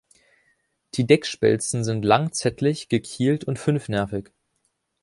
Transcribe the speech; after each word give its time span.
Die 0.95 1.05
Deckspelzen 1.05 1.83
sind 1.83 2.03
lanzettlich, 2.03 2.89
gekielt 2.89 3.43
und 3.43 3.59
fünfnervig. 3.59 4.31